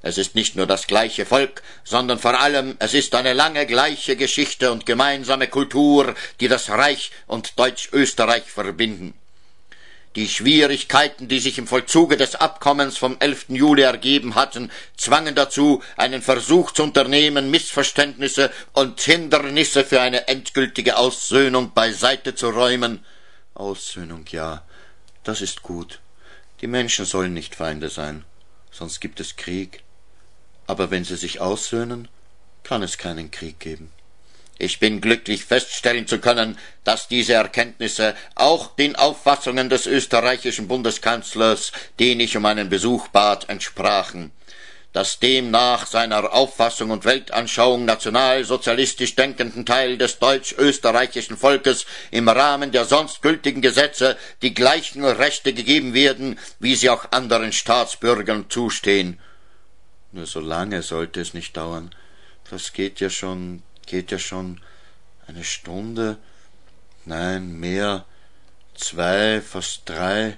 Es 0.05 0.19
ist 0.19 0.35
nicht 0.35 0.55
nur 0.55 0.67
das 0.67 0.85
gleiche 0.85 1.25
Volk, 1.25 1.63
sondern 1.83 2.19
vor 2.19 2.39
allem 2.39 2.75
es 2.77 2.93
ist 2.93 3.15
eine 3.15 3.33
lange 3.33 3.65
gleiche 3.65 4.15
Geschichte 4.15 4.71
und 4.71 4.85
gemeinsame 4.85 5.47
Kultur, 5.47 6.13
die 6.39 6.47
das 6.47 6.69
Reich 6.69 7.09
und 7.25 7.57
Deutsch-Österreich 7.57 8.43
verbinden. 8.43 9.15
Die 10.15 10.27
Schwierigkeiten, 10.27 11.27
die 11.27 11.39
sich 11.39 11.57
im 11.57 11.65
Vollzuge 11.65 12.17
des 12.17 12.35
Abkommens 12.35 12.99
vom 12.99 13.17
11. 13.19 13.45
Juli 13.49 13.81
ergeben 13.81 14.35
hatten, 14.35 14.71
zwangen 14.95 15.33
dazu, 15.33 15.81
einen 15.97 16.21
Versuch 16.21 16.71
zu 16.71 16.83
unternehmen, 16.83 17.49
Missverständnisse 17.49 18.51
und 18.73 19.01
Hindernisse 19.01 19.83
für 19.83 20.01
eine 20.01 20.27
endgültige 20.27 20.97
Aussöhnung 20.97 21.73
beiseite 21.73 22.35
zu 22.35 22.51
räumen. 22.51 23.03
Aussöhnung, 23.55 24.25
ja, 24.29 24.63
das 25.23 25.41
ist 25.41 25.63
gut. 25.63 25.99
Die 26.61 26.67
Menschen 26.67 27.05
sollen 27.05 27.33
nicht 27.33 27.55
Feinde 27.55 27.89
sein, 27.89 28.23
sonst 28.69 28.99
gibt 28.99 29.19
es 29.19 29.35
Krieg 29.35 29.81
aber 30.67 30.91
wenn 30.91 31.03
sie 31.03 31.17
sich 31.17 31.39
aussöhnen, 31.41 32.07
kann 32.63 32.83
es 32.83 32.97
keinen 32.97 33.31
Krieg 33.31 33.59
geben. 33.59 33.91
Ich 34.57 34.79
bin 34.79 35.01
glücklich 35.01 35.43
feststellen 35.43 36.07
zu 36.07 36.19
können, 36.19 36.57
dass 36.85 37.09
diese 37.09 37.33
Erkenntnisse 37.33 38.15
auch 38.35 38.73
den 38.75 38.95
Auffassungen 38.95 39.69
des 39.69 39.85
österreichischen 39.85 40.69
Bundeskanzlers, 40.69 41.73
den 41.99 42.21
ich 42.21 42.37
um 42.37 42.45
einen 42.45 42.69
Besuch 42.69 43.09
bat, 43.09 43.49
entsprachen, 43.49 44.31
dass 44.93 45.19
dem 45.19 45.51
nach 45.51 45.85
seiner 45.87 46.31
Auffassung 46.31 46.91
und 46.91 47.03
Weltanschauung 47.03 47.83
nationalsozialistisch 47.83 49.15
denkenden 49.15 49.65
Teil 49.65 49.97
des 49.97 50.19
deutsch-österreichischen 50.19 51.35
Volkes 51.35 51.85
im 52.11 52.29
Rahmen 52.29 52.71
der 52.71 52.85
sonst 52.85 53.21
gültigen 53.21 53.61
Gesetze 53.61 54.15
die 54.41 54.53
gleichen 54.53 55.03
Rechte 55.03 55.51
gegeben 55.51 55.93
werden, 55.93 56.39
wie 56.59 56.75
sie 56.75 56.89
auch 56.89 57.11
anderen 57.11 57.51
Staatsbürgern 57.51 58.45
zustehen, 58.47 59.19
nur 60.15 60.25
so 60.25 60.39
lange 60.39 60.81
sollte 60.81 61.21
es 61.21 61.33
nicht 61.33 61.57
dauern. 61.57 61.93
Das 62.49 62.73
geht 62.73 62.99
ja 63.01 63.09
schon, 63.09 63.63
geht 63.85 64.11
ja 64.11 64.19
schon 64.19 64.61
eine 65.27 65.43
Stunde. 65.43 66.17
Nein, 67.05 67.59
mehr. 67.59 68.05
Zwei, 68.75 69.41
fast 69.41 69.81
drei. 69.85 70.37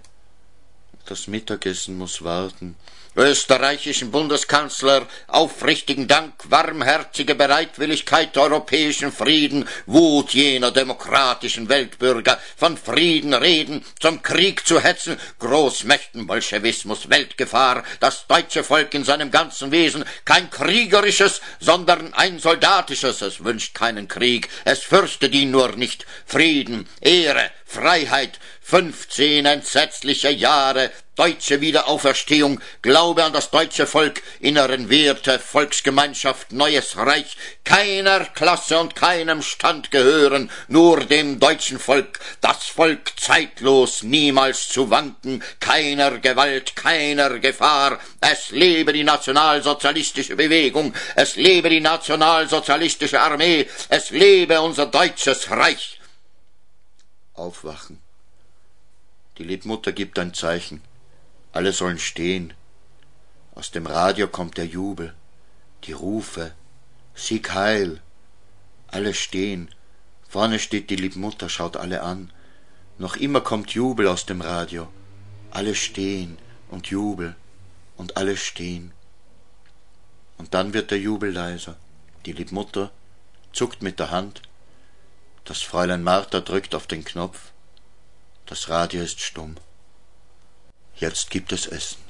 Das 1.05 1.27
Mittagessen 1.27 1.97
muss 1.97 2.23
warten 2.23 2.75
österreichischen 3.17 4.11
Bundeskanzler 4.11 5.07
aufrichtigen 5.27 6.07
Dank, 6.07 6.33
warmherzige 6.45 7.33
Bereitwilligkeit, 7.33 8.37
europäischen 8.37 9.11
Frieden, 9.11 9.67
Wut 9.87 10.33
jener 10.33 10.71
demokratischen 10.71 11.67
Weltbürger, 11.67 12.39
von 12.55 12.77
Frieden 12.77 13.33
reden, 13.33 13.83
zum 13.99 14.21
Krieg 14.21 14.67
zu 14.67 14.79
hetzen, 14.79 15.19
Großmächten, 15.39 16.27
Bolschewismus, 16.27 17.09
Weltgefahr, 17.09 17.83
das 17.99 18.27
deutsche 18.27 18.63
Volk 18.63 18.93
in 18.93 19.03
seinem 19.03 19.31
ganzen 19.31 19.71
Wesen, 19.71 20.05
kein 20.23 20.51
kriegerisches, 20.51 21.41
sondern 21.59 22.13
ein 22.13 22.37
soldatisches, 22.37 23.21
es 23.21 23.43
wünscht 23.43 23.73
keinen 23.73 24.07
Krieg, 24.07 24.47
es 24.63 24.83
fürchtet 24.83 25.33
ihn 25.33 25.49
nur 25.49 25.75
nicht, 25.75 26.05
Frieden, 26.25 26.87
Ehre, 27.01 27.49
Freiheit, 27.65 28.39
fünfzehn 28.61 29.45
entsetzliche 29.45 30.29
Jahre, 30.29 30.91
deutsche 31.17 31.59
Wiederauferstehung, 31.59 32.61
Glaube 32.81 33.23
an 33.23 33.33
das 33.33 33.49
deutsche 33.49 33.87
Volk, 33.87 34.21
inneren 34.39 34.89
Werte, 34.89 35.39
Volksgemeinschaft, 35.39 36.53
neues 36.53 36.95
Reich, 36.95 37.35
keiner 37.63 38.21
Klasse 38.25 38.79
und 38.79 38.95
keinem 38.95 39.41
Stand 39.41 39.91
gehören, 39.91 40.49
nur 40.67 41.03
dem 41.03 41.39
deutschen 41.39 41.79
Volk, 41.79 42.19
das 42.39 42.67
Volk 42.67 43.19
zeitlos, 43.19 44.03
niemals 44.03 44.69
zu 44.69 44.89
wanken, 44.89 45.43
keiner 45.59 46.19
Gewalt, 46.19 46.75
keiner 46.75 47.39
Gefahr, 47.39 47.99
es 48.21 48.51
lebe 48.51 48.93
die 48.93 49.03
nationalsozialistische 49.03 50.35
Bewegung, 50.35 50.93
es 51.15 51.35
lebe 51.35 51.69
die 51.69 51.81
nationalsozialistische 51.81 53.19
Armee, 53.19 53.67
es 53.89 54.11
lebe 54.11 54.61
unser 54.61 54.85
deutsches 54.85 55.49
Reich. 55.49 55.99
Aufwachen. 57.33 58.01
Die 59.37 59.43
Liebmutter 59.43 59.91
gibt 59.91 60.17
ein 60.19 60.33
Zeichen. 60.33 60.81
Alle 61.51 61.71
sollen 61.71 61.99
stehen. 61.99 62.53
Aus 63.55 63.71
dem 63.71 63.87
Radio 63.87 64.27
kommt 64.27 64.57
der 64.57 64.65
Jubel, 64.65 65.13
die 65.85 65.93
Rufe, 65.93 66.53
Sieg 67.15 67.53
heil. 67.53 67.99
Alle 68.87 69.13
stehen. 69.13 69.69
Vorne 70.29 70.59
steht 70.59 70.89
die 70.89 70.95
Liebmutter, 70.95 71.49
schaut 71.49 71.75
alle 71.75 72.03
an. 72.03 72.31
Noch 72.99 73.15
immer 73.15 73.41
kommt 73.41 73.71
Jubel 73.71 74.07
aus 74.07 74.25
dem 74.25 74.41
Radio. 74.41 74.87
Alle 75.51 75.73
stehen 75.73 76.37
und 76.69 76.87
Jubel 76.87 77.35
und 77.95 78.17
alle 78.17 78.37
stehen. 78.37 78.93
Und 80.37 80.53
dann 80.53 80.73
wird 80.73 80.91
der 80.91 80.99
Jubel 80.99 81.31
leiser. 81.31 81.75
Die 82.25 82.33
Liebmutter 82.33 82.91
zuckt 83.51 83.81
mit 83.81 83.99
der 83.99 84.11
Hand. 84.11 84.41
Das 85.45 85.61
Fräulein 85.61 86.03
Martha 86.03 86.41
drückt 86.41 86.75
auf 86.75 86.85
den 86.85 87.03
Knopf. 87.03 87.51
Das 88.45 88.69
Radio 88.69 89.01
ist 89.01 89.21
stumm. 89.21 89.55
Jetzt 90.99 91.29
gibt 91.29 91.51
es 91.51 91.67
Essen. 91.67 92.06